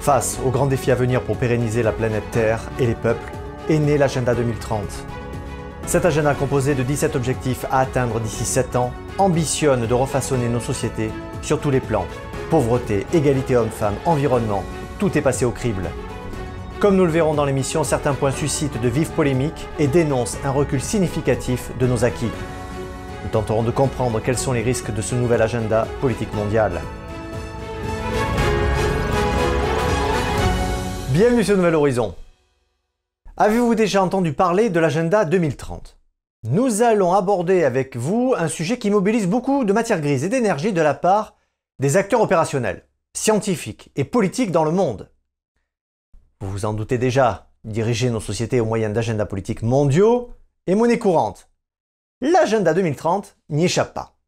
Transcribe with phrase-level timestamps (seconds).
[0.00, 3.32] Face aux grands défis à venir pour pérenniser la planète Terre et les peuples,
[3.68, 4.82] est né l'Agenda 2030.
[5.86, 10.60] Cet agenda composé de 17 objectifs à atteindre d'ici 7 ans ambitionne de refaçonner nos
[10.60, 11.10] sociétés
[11.42, 12.06] sur tous les plans.
[12.50, 14.62] Pauvreté, égalité homme-femme, environnement,
[14.98, 15.90] tout est passé au crible.
[16.78, 20.50] Comme nous le verrons dans l'émission, certains points suscitent de vives polémiques et dénoncent un
[20.50, 22.30] recul significatif de nos acquis.
[23.24, 26.80] Nous tenterons de comprendre quels sont les risques de ce nouvel agenda politique mondial.
[31.10, 32.14] Bienvenue sur Nouvel Horizon.
[33.38, 35.96] Avez-vous déjà entendu parler de l'agenda 2030
[36.42, 40.74] Nous allons aborder avec vous un sujet qui mobilise beaucoup de matière grise et d'énergie
[40.74, 41.34] de la part
[41.78, 45.10] des acteurs opérationnels, scientifiques et politiques dans le monde.
[46.42, 50.32] Vous vous en doutez déjà, diriger nos sociétés au moyen d'agendas politiques mondiaux
[50.66, 51.48] est monnaie courante.
[52.20, 54.18] L'agenda 2030 n'y échappe pas.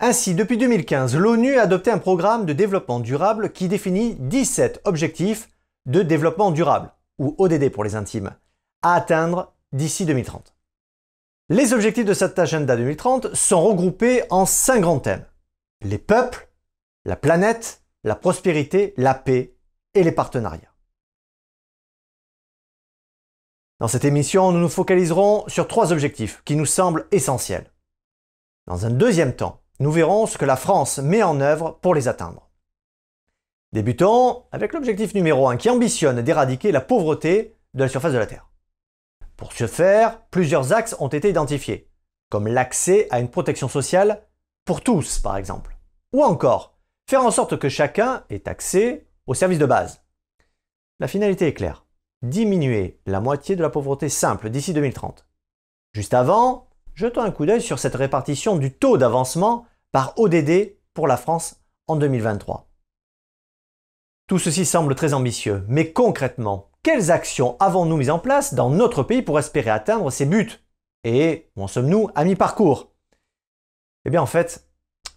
[0.00, 5.48] Ainsi, depuis 2015, l'ONU a adopté un programme de développement durable qui définit 17 objectifs
[5.86, 8.34] de développement durable, ou ODD pour les intimes,
[8.82, 10.54] à atteindre d'ici 2030.
[11.50, 15.24] Les objectifs de cet agenda 2030 sont regroupés en cinq grands thèmes.
[15.80, 16.48] Les peuples,
[17.04, 19.56] la planète, la prospérité, la paix
[19.94, 20.74] et les partenariats.
[23.80, 27.72] Dans cette émission, nous nous focaliserons sur trois objectifs qui nous semblent essentiels.
[28.66, 32.08] Dans un deuxième temps, nous verrons ce que la France met en œuvre pour les
[32.08, 32.47] atteindre.
[33.72, 38.26] Débutons avec l'objectif numéro 1 qui ambitionne d'éradiquer la pauvreté de la surface de la
[38.26, 38.48] Terre.
[39.36, 41.90] Pour ce faire, plusieurs axes ont été identifiés,
[42.30, 44.26] comme l'accès à une protection sociale
[44.64, 45.76] pour tous par exemple,
[46.14, 46.78] ou encore
[47.10, 50.02] faire en sorte que chacun ait accès aux services de base.
[50.98, 51.84] La finalité est claire,
[52.22, 55.26] diminuer la moitié de la pauvreté simple d'ici 2030.
[55.92, 61.06] Juste avant, jetons un coup d'œil sur cette répartition du taux d'avancement par ODD pour
[61.06, 62.67] la France en 2023.
[64.28, 69.02] Tout ceci semble très ambitieux, mais concrètement, quelles actions avons-nous mises en place dans notre
[69.02, 70.50] pays pour espérer atteindre ces buts?
[71.02, 72.92] Et en sommes-nous à mi-parcours?
[74.04, 74.68] Eh bien en fait,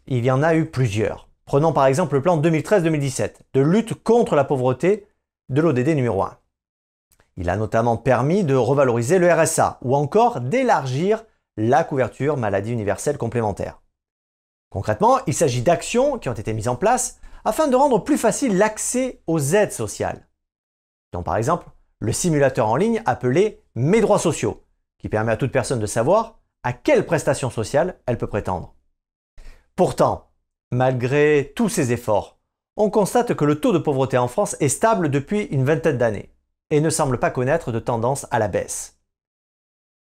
[0.08, 1.28] il y en a eu plusieurs.
[1.44, 5.09] Prenons par exemple le plan 2013-2017 de lutte contre la pauvreté
[5.50, 6.38] de l'ODD numéro 1.
[7.35, 11.25] Il a notamment permis de revaloriser le RSA ou encore d'élargir
[11.58, 13.81] la couverture maladie universelle complémentaire.
[14.69, 18.57] Concrètement, il s'agit d'actions qui ont été mises en place afin de rendre plus facile
[18.57, 20.28] l'accès aux aides sociales.
[21.13, 21.68] Donc par exemple,
[22.00, 24.63] le simulateur en ligne appelé Mes droits sociaux,
[24.97, 28.75] qui permet à toute personne de savoir à quelle prestation sociale elle peut prétendre.
[29.75, 30.31] Pourtant,
[30.72, 32.40] malgré tous ces efforts,
[32.78, 36.34] on constate que le taux de pauvreté en France est stable depuis une vingtaine d'années
[36.69, 39.00] et ne semble pas connaître de tendance à la baisse.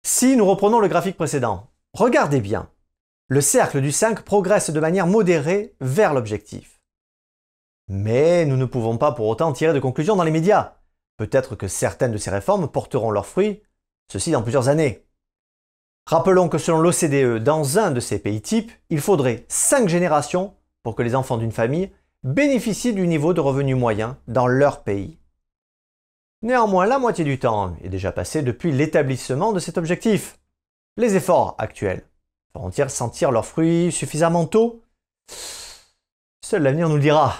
[0.05, 2.69] Si nous reprenons le graphique précédent, regardez bien.
[3.29, 6.76] Le cercle du 5 progresse de manière modérée vers l'objectif.
[7.89, 10.75] Mais nous ne pouvons pas pour autant tirer de conclusions dans les médias.
[11.17, 13.63] Peut-être que certaines de ces réformes porteront leurs fruits,
[14.11, 15.07] ceci dans plusieurs années.
[16.07, 20.95] Rappelons que selon l'OCDE, dans un de ces pays types, il faudrait 5 générations pour
[20.95, 21.91] que les enfants d'une famille
[22.23, 25.19] bénéficient du niveau de revenu moyen dans leur pays.
[26.43, 30.39] Néanmoins, la moitié du temps est déjà passé depuis l'établissement de cet objectif.
[30.97, 32.05] Les efforts actuels
[32.53, 34.83] feront-ils sentir leurs fruits suffisamment tôt?
[36.41, 37.35] Seul l'avenir nous le dira.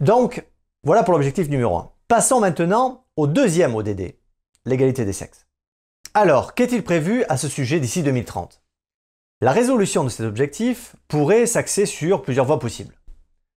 [0.00, 0.46] Donc,
[0.82, 1.90] voilà pour l'objectif numéro 1.
[2.06, 4.14] Passons maintenant au deuxième ODD,
[4.66, 5.46] l'égalité des sexes.
[6.12, 8.62] Alors, qu'est-il prévu à ce sujet d'ici 2030
[9.40, 13.00] La résolution de cet objectif pourrait s'axer sur plusieurs voies possibles,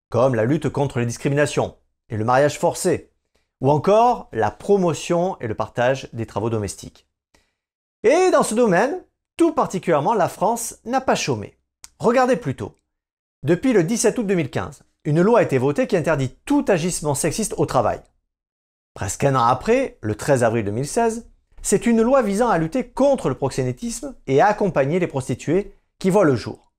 [0.09, 1.75] comme la lutte contre les discriminations
[2.07, 3.11] et le mariage forcé,
[3.59, 7.06] ou encore la promotion et le partage des travaux domestiques.
[8.03, 9.03] Et dans ce domaine,
[9.35, 11.57] tout particulièrement, la France n'a pas chômé.
[12.00, 12.75] Regardez plutôt.
[13.44, 17.54] Depuis le 17 août 2015, une loi a été votée qui interdit tout agissement sexiste
[17.58, 18.02] au travail.
[18.94, 21.30] Presque un an après, le 13 avril 2016,
[21.62, 26.10] c'est une loi visant à lutter contre le proxénétisme et à accompagner les prostituées qui
[26.10, 26.74] voient le jour.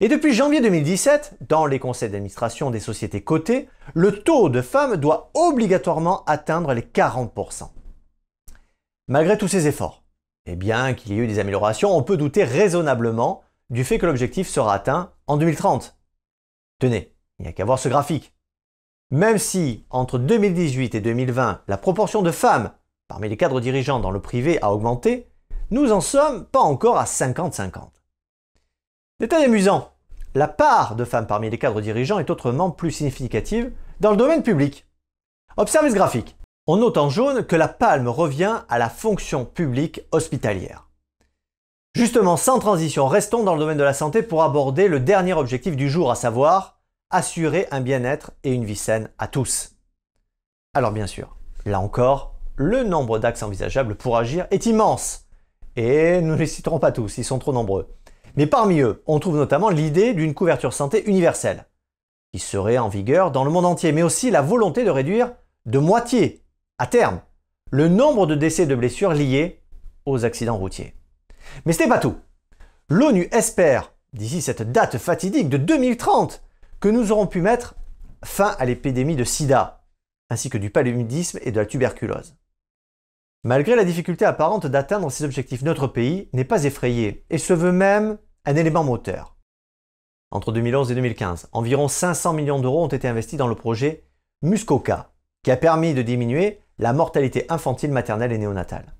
[0.00, 4.96] Et depuis janvier 2017, dans les conseils d'administration des sociétés cotées, le taux de femmes
[4.96, 7.70] doit obligatoirement atteindre les 40%.
[9.08, 10.04] Malgré tous ces efforts,
[10.46, 14.06] et bien qu'il y ait eu des améliorations, on peut douter raisonnablement du fait que
[14.06, 15.96] l'objectif sera atteint en 2030.
[16.80, 18.32] Tenez, il n'y a qu'à voir ce graphique.
[19.10, 22.72] Même si, entre 2018 et 2020, la proportion de femmes
[23.08, 25.28] parmi les cadres dirigeants dans le privé a augmenté,
[25.70, 27.88] nous en sommes pas encore à 50-50.
[29.20, 29.92] Détail amusant,
[30.34, 34.42] la part de femmes parmi les cadres dirigeants est autrement plus significative dans le domaine
[34.42, 34.86] public.
[35.56, 36.36] Observez ce graphique.
[36.66, 40.88] On note en jaune que la palme revient à la fonction publique hospitalière.
[41.94, 45.76] Justement, sans transition, restons dans le domaine de la santé pour aborder le dernier objectif
[45.76, 46.73] du jour, à savoir
[47.14, 49.76] assurer un bien-être et une vie saine à tous.
[50.74, 55.28] Alors bien sûr, là encore, le nombre d'axes envisageables pour agir est immense.
[55.76, 57.94] Et nous ne les citerons pas tous, ils sont trop nombreux.
[58.36, 61.66] Mais parmi eux, on trouve notamment l'idée d'une couverture santé universelle,
[62.32, 65.32] qui serait en vigueur dans le monde entier, mais aussi la volonté de réduire
[65.66, 66.44] de moitié,
[66.78, 67.20] à terme,
[67.70, 69.62] le nombre de décès de blessures liés
[70.04, 70.94] aux accidents routiers.
[71.64, 72.16] Mais ce n'est pas tout.
[72.88, 76.43] L'ONU espère, d'ici cette date fatidique de 2030,
[76.84, 77.76] que nous aurons pu mettre
[78.26, 79.86] fin à l'épidémie de sida,
[80.28, 82.36] ainsi que du paludisme et de la tuberculose.
[83.42, 87.72] Malgré la difficulté apparente d'atteindre ces objectifs, notre pays n'est pas effrayé et se veut
[87.72, 89.34] même un élément moteur.
[90.30, 94.04] Entre 2011 et 2015, environ 500 millions d'euros ont été investis dans le projet
[94.42, 98.94] Muscoca, qui a permis de diminuer la mortalité infantile, maternelle et néonatale.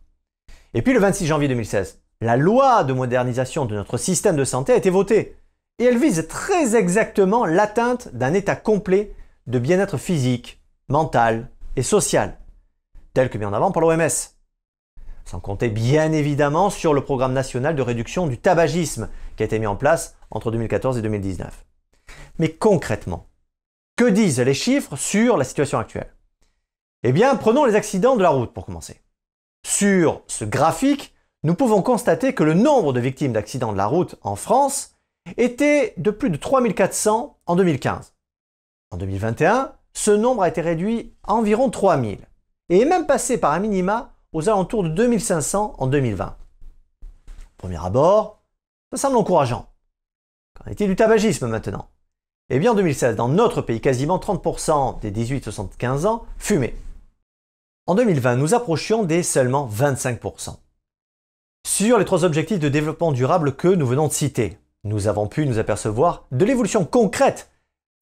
[0.72, 4.72] Et puis le 26 janvier 2016, la loi de modernisation de notre système de santé
[4.72, 5.36] a été votée.
[5.78, 9.14] Et elle vise très exactement l'atteinte d'un état complet
[9.46, 12.38] de bien-être physique, mental et social,
[13.12, 14.34] tel que mis en avant par l'OMS
[15.24, 19.58] sans compter bien évidemment sur le programme national de réduction du tabagisme qui a été
[19.58, 21.64] mis en place entre 2014 et 2019.
[22.38, 23.26] Mais concrètement,
[23.96, 26.12] que disent les chiffres sur la situation actuelle?
[27.02, 29.00] Eh bien, prenons les accidents de la route pour commencer.
[29.66, 34.16] Sur ce graphique, nous pouvons constater que le nombre de victimes d'accidents de la route
[34.22, 34.93] en France
[35.36, 38.14] était de plus de 3400 en 2015.
[38.90, 42.18] En 2021, ce nombre a été réduit à environ 3000
[42.68, 46.36] et est même passé par un minima aux alentours de 2500 en 2020.
[47.56, 48.42] Premier abord,
[48.92, 49.66] ça semble encourageant.
[50.54, 51.88] Qu'en est-il du tabagisme maintenant?
[52.50, 56.76] Eh bien en 2016, dans notre pays, quasiment 30% des 18-75 ans fumaient.
[57.86, 60.56] En 2020, nous approchions des seulement 25%.
[61.66, 65.46] Sur les trois objectifs de développement durable que nous venons de citer, nous avons pu
[65.46, 67.50] nous apercevoir de l'évolution concrète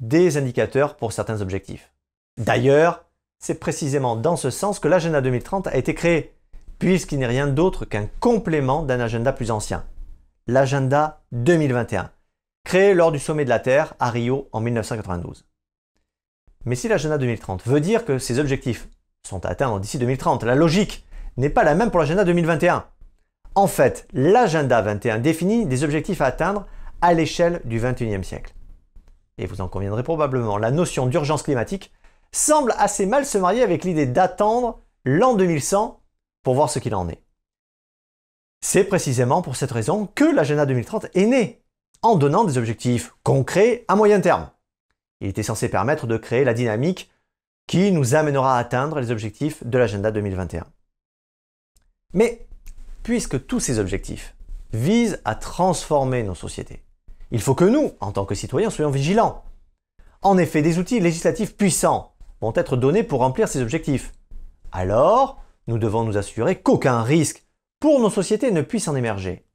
[0.00, 1.92] des indicateurs pour certains objectifs.
[2.36, 3.04] D'ailleurs,
[3.38, 6.34] c'est précisément dans ce sens que l'agenda 2030 a été créé,
[6.78, 9.84] puisqu'il n'est rien d'autre qu'un complément d'un agenda plus ancien,
[10.46, 12.10] l'agenda 2021,
[12.64, 15.46] créé lors du sommet de la Terre à Rio en 1992.
[16.64, 18.88] Mais si l'agenda 2030 veut dire que ces objectifs
[19.26, 21.06] sont atteints d'ici 2030, la logique
[21.36, 22.84] n'est pas la même pour l'agenda 2021.
[23.54, 26.66] En fait, l'agenda 21 définit des objectifs à atteindre
[27.00, 28.54] à l'échelle du 21e siècle.
[29.38, 31.92] Et vous en conviendrez probablement, la notion d'urgence climatique
[32.32, 36.00] semble assez mal se marier avec l'idée d'attendre l'an 2100
[36.42, 37.22] pour voir ce qu'il en est.
[38.64, 41.62] C'est précisément pour cette raison que l'agenda 2030 est né,
[42.00, 44.50] en donnant des objectifs concrets à moyen terme.
[45.20, 47.10] Il était censé permettre de créer la dynamique
[47.66, 50.64] qui nous amènera à atteindre les objectifs de l'agenda 2021.
[52.14, 52.46] Mais
[53.02, 54.34] puisque tous ces objectifs
[54.72, 56.82] visent à transformer nos sociétés,
[57.30, 59.44] il faut que nous, en tant que citoyens, soyons vigilants.
[60.20, 64.12] En effet, des outils législatifs puissants vont être donnés pour remplir ces objectifs.
[64.70, 67.44] Alors, nous devons nous assurer qu'aucun risque
[67.80, 69.46] pour nos sociétés ne puisse en émerger.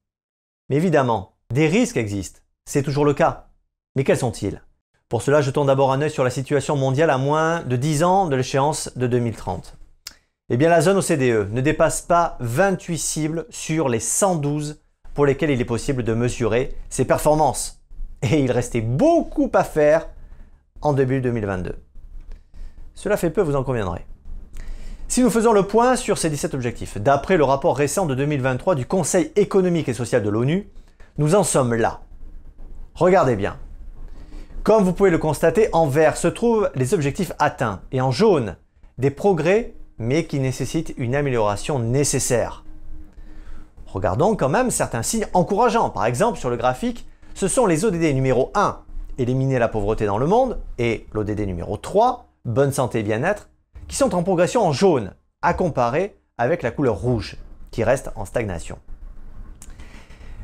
[0.69, 3.49] Mais évidemment, des risques existent, c'est toujours le cas.
[3.95, 4.61] Mais quels sont-ils?
[5.09, 8.27] Pour cela, jetons d'abord un œil sur la situation mondiale à moins de 10 ans
[8.27, 9.77] de l'échéance de 2030.
[10.49, 14.79] Eh bien, la zone OCDE ne dépasse pas 28 cibles sur les 112
[15.13, 17.81] pour lesquelles il est possible de mesurer ses performances.
[18.21, 20.07] Et il restait beaucoup à faire
[20.81, 21.75] en début 2022.
[22.95, 24.05] Cela fait peu, vous en conviendrez.
[25.09, 28.75] Si nous faisons le point sur ces 17 objectifs, d'après le rapport récent de 2023
[28.75, 30.69] du Conseil économique et social de l'ONU,
[31.17, 31.99] nous en sommes là.
[32.95, 33.57] Regardez bien.
[34.63, 38.55] Comme vous pouvez le constater, en vert se trouvent les objectifs atteints et en jaune,
[38.97, 42.63] des progrès mais qui nécessitent une amélioration nécessaire.
[43.87, 45.89] Regardons quand même certains signes encourageants.
[45.89, 48.79] Par exemple, sur le graphique, ce sont les ODD numéro 1,
[49.17, 53.49] éliminer la pauvreté dans le monde, et l'ODD numéro 3, bonne santé et bien-être,
[53.87, 57.37] qui sont en progression en jaune, à comparer avec la couleur rouge,
[57.71, 58.77] qui reste en stagnation.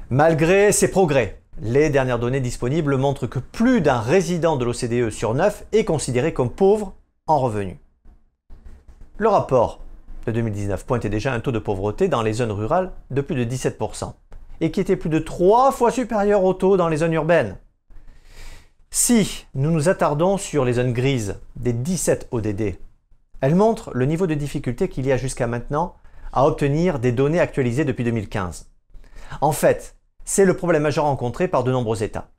[0.09, 5.33] Malgré ces progrès, les dernières données disponibles montrent que plus d'un résident de l'OCDE sur
[5.33, 6.93] 9 est considéré comme pauvre
[7.27, 7.77] en revenus.
[9.17, 9.79] Le rapport
[10.25, 13.45] de 2019 pointait déjà un taux de pauvreté dans les zones rurales de plus de
[13.45, 14.11] 17%,
[14.59, 17.57] et qui était plus de 3 fois supérieur au taux dans les zones urbaines.
[18.89, 22.75] Si nous nous attardons sur les zones grises des 17 ODD,
[23.41, 25.93] elles montrent le niveau de difficulté qu'il y a jusqu'à maintenant
[26.31, 28.71] à obtenir des données actualisées depuis 2015.
[29.41, 32.29] En fait, c'est le problème majeur rencontré par de nombreux États.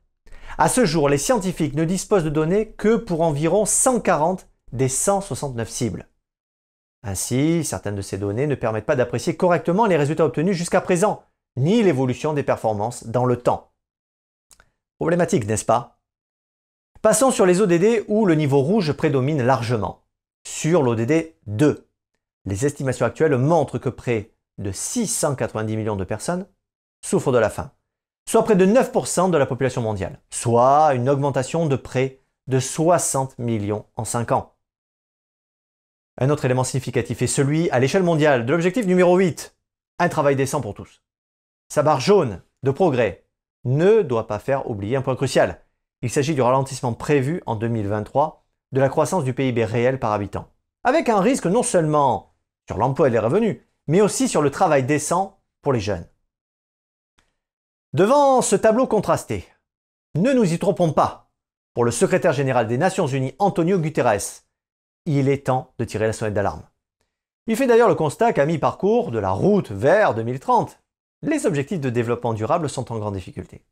[0.57, 5.69] À ce jour, les scientifiques ne disposent de données que pour environ 140 des 169
[5.69, 6.09] cibles.
[7.07, 11.23] Ainsi, certaines de ces données ne permettent pas d'apprécier correctement les résultats obtenus jusqu'à présent,
[11.55, 13.71] ni l'évolution des performances dans le temps.
[14.97, 15.99] Problématique, n'est-ce pas?
[17.03, 20.01] Passons sur les ODD où le niveau rouge prédomine largement.
[20.47, 21.87] sur l'ODD 2.
[22.45, 26.47] Les estimations actuelles montrent que près de 690 millions de personnes
[27.03, 27.71] souffrent de la faim,
[28.27, 33.39] soit près de 9% de la population mondiale, soit une augmentation de près de 60
[33.39, 34.54] millions en 5 ans.
[36.17, 39.55] Un autre élément significatif est celui, à l'échelle mondiale, de l'objectif numéro 8,
[39.99, 41.01] un travail décent pour tous.
[41.67, 43.25] Sa barre jaune de progrès
[43.65, 45.61] ne doit pas faire oublier un point crucial.
[46.01, 50.51] Il s'agit du ralentissement prévu en 2023 de la croissance du PIB réel par habitant,
[50.83, 52.35] avec un risque non seulement
[52.67, 56.07] sur l'emploi et les revenus, mais aussi sur le travail décent pour les jeunes.
[57.93, 59.47] Devant ce tableau contrasté,
[60.15, 61.31] ne nous y trompons pas.
[61.73, 64.44] Pour le secrétaire général des Nations Unies, Antonio Guterres,
[65.05, 66.63] il est temps de tirer la sonnette d'alarme.
[67.47, 70.79] Il fait d'ailleurs le constat qu'à mi-parcours de la route vers 2030,
[71.21, 73.63] les objectifs de développement durable sont en grande difficulté.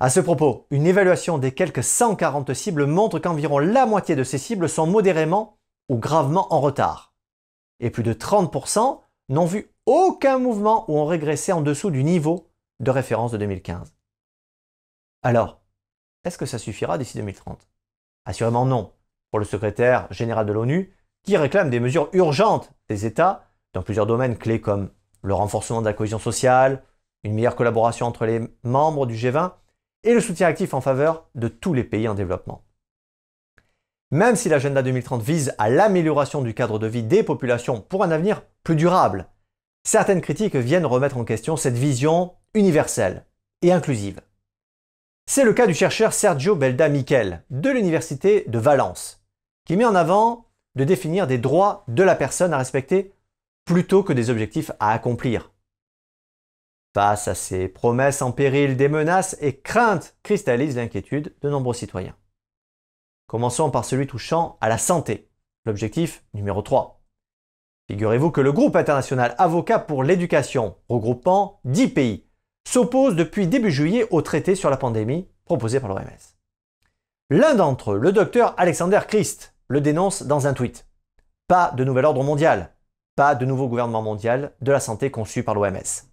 [0.00, 4.38] À ce propos, une évaluation des quelques 140 cibles montre qu'environ la moitié de ces
[4.38, 5.58] cibles sont modérément
[5.88, 7.14] ou gravement en retard.
[7.78, 12.48] Et plus de 30% n'ont vu aucun mouvement ou ont régressé en dessous du niveau
[12.80, 13.94] de référence de 2015.
[15.22, 15.60] Alors,
[16.24, 17.68] est-ce que ça suffira d'ici 2030
[18.24, 18.92] Assurément non,
[19.32, 24.06] pour le secrétaire général de l'ONU, qui réclame des mesures urgentes des États dans plusieurs
[24.06, 24.90] domaines clés comme
[25.22, 26.82] le renforcement de la cohésion sociale,
[27.24, 29.52] une meilleure collaboration entre les membres du G20
[30.04, 32.62] et le soutien actif en faveur de tous les pays en développement.
[34.10, 38.10] Même si l'agenda 2030 vise à l'amélioration du cadre de vie des populations pour un
[38.10, 39.28] avenir plus durable,
[39.84, 43.24] certaines critiques viennent remettre en question cette vision universelle
[43.62, 44.20] et inclusive.
[45.24, 49.21] C'est le cas du chercheur Sergio Belda Miquel de l'Université de Valence,
[49.64, 53.14] qui met en avant de définir des droits de la personne à respecter
[53.64, 55.52] plutôt que des objectifs à accomplir.
[56.94, 62.16] Face à ces promesses en péril, des menaces et craintes cristallisent l'inquiétude de nombreux citoyens.
[63.26, 65.30] Commençons par celui touchant à la santé,
[65.64, 67.00] l'objectif numéro 3.
[67.88, 72.26] Figurez-vous que le groupe international Avocats pour l'éducation, regroupant 10 pays,
[72.68, 76.02] s'oppose depuis début juillet au traité sur la pandémie proposé par l'OMS.
[77.30, 80.86] L'un d'entre eux, le docteur Alexander Christ, le dénonce dans un tweet.
[81.48, 82.74] Pas de nouvel ordre mondial,
[83.16, 86.04] pas de nouveau gouvernement mondial de la santé conçu par l'OMS.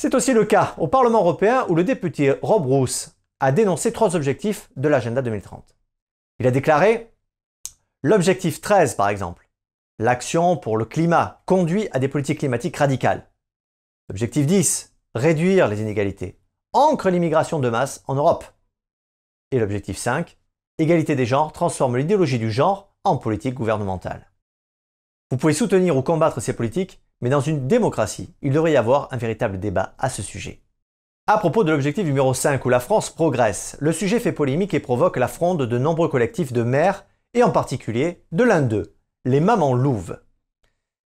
[0.00, 4.14] C'est aussi le cas au Parlement européen où le député Rob Roos a dénoncé trois
[4.14, 5.74] objectifs de l'agenda 2030.
[6.38, 7.12] Il a déclaré
[8.04, 9.50] L'objectif 13, par exemple,
[9.98, 13.28] l'action pour le climat conduit à des politiques climatiques radicales.
[14.08, 16.38] L'objectif 10, réduire les inégalités,
[16.72, 18.44] ancre l'immigration de masse en Europe.
[19.50, 20.36] Et l'objectif 5,
[20.78, 24.30] égalité des genres, transforme l'idéologie du genre en politique gouvernementale.
[25.30, 29.08] Vous pouvez soutenir ou combattre ces politiques, mais dans une démocratie, il devrait y avoir
[29.12, 30.62] un véritable débat à ce sujet.
[31.26, 34.80] À propos de l'objectif numéro 5 où la France progresse, le sujet fait polémique et
[34.80, 39.40] provoque la fronde de nombreux collectifs de mères et en particulier de l'un d'eux, les
[39.40, 40.20] mamans louves.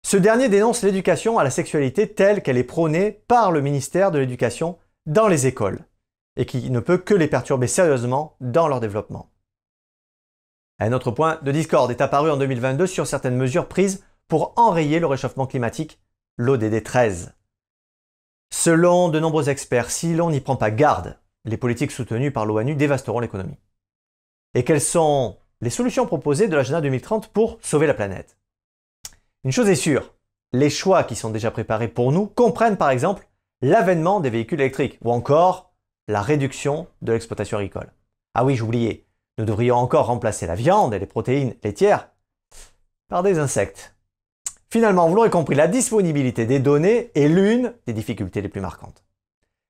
[0.06, 4.20] Ce dernier dénonce l'éducation à la sexualité telle qu'elle est prônée par le ministère de
[4.20, 5.80] l'Éducation dans les écoles
[6.38, 9.32] et qui ne peut que les perturber sérieusement dans leur développement.
[10.80, 15.00] Un autre point de discorde est apparu en 2022 sur certaines mesures prises pour enrayer
[15.00, 16.02] le réchauffement climatique,
[16.38, 17.34] l'ODD 13.
[18.54, 22.76] Selon de nombreux experts, si l'on n'y prend pas garde, les politiques soutenues par l'ONU
[22.76, 23.60] dévasteront l'économie.
[24.54, 28.38] Et quelles sont les solutions proposées de l'agenda 2030 pour sauver la planète?
[29.46, 30.14] Une chose est sûre,
[30.52, 33.28] les choix qui sont déjà préparés pour nous comprennent par exemple
[33.62, 35.72] l'avènement des véhicules électriques ou encore
[36.08, 37.92] la réduction de l'exploitation agricole.
[38.34, 39.05] Ah oui, j'oubliais,
[39.38, 42.10] nous devrions encore remplacer la viande et les protéines laitières
[43.08, 43.96] par des insectes.
[44.70, 49.04] Finalement, vous l'aurez compris, la disponibilité des données est l'une des difficultés les plus marquantes.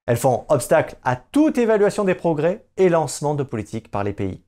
[0.07, 4.43] Elles font obstacle à toute évaluation des progrès et lancement de politiques par les pays.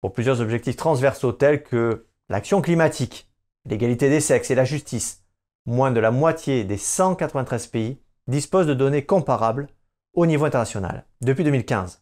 [0.00, 3.30] Pour plusieurs objectifs transversaux tels que l'action climatique,
[3.64, 5.24] l'égalité des sexes et la justice,
[5.64, 9.68] moins de la moitié des 193 pays disposent de données comparables
[10.14, 12.01] au niveau international depuis 2015.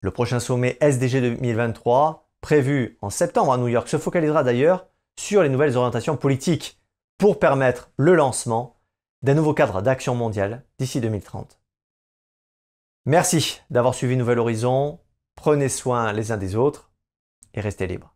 [0.00, 4.86] Le prochain sommet SDG 2023, prévu en septembre à New York, se focalisera d'ailleurs
[5.18, 6.80] sur les nouvelles orientations politiques
[7.18, 8.80] pour permettre le lancement
[9.22, 11.60] d'un nouveau cadre d'action mondiale d'ici 2030.
[13.04, 15.00] Merci d'avoir suivi Nouvel Horizon,
[15.34, 16.90] prenez soin les uns des autres
[17.52, 18.14] et restez libres.